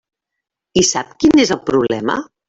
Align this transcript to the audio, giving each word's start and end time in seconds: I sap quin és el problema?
I 0.81 0.83
sap 0.91 1.11
quin 1.23 1.41
és 1.43 1.51
el 1.57 1.61
problema? 1.67 2.17